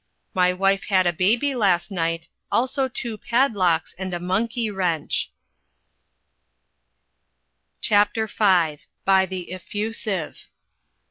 My 0.33 0.51
wife 0.51 0.85
had 0.85 1.05
a 1.05 1.13
baby 1.13 1.53
last 1.53 1.91
nite, 1.91 2.27
also 2.51 2.87
two 2.87 3.19
padlocks 3.19 3.93
and 3.99 4.15
a 4.15 4.19
monkey 4.19 4.71
rench." 4.71 5.31
V. 7.87 8.07
By 9.05 9.25
the 9.27 9.51
Effusive. 9.51 10.47